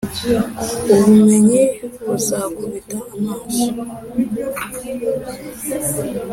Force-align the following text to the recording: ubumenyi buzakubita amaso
ubumenyi 0.93 1.61
buzakubita 2.07 2.97
amaso 3.15 3.65